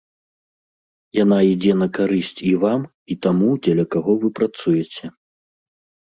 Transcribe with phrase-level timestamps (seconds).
[1.23, 2.81] Яна ідзе на карысць і вам
[3.15, 5.05] і таму, дзеля каго вы працуеце.